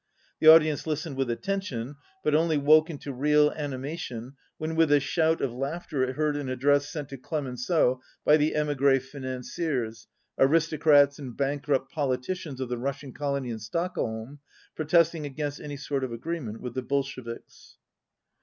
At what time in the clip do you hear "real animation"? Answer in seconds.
3.13-4.33